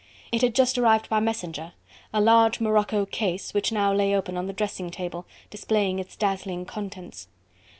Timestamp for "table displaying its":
4.89-6.15